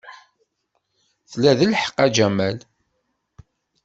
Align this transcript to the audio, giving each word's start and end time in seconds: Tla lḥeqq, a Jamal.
Tla 1.31 1.51
lḥeqq, 1.71 1.95
a 2.03 2.05
Jamal. 2.15 2.57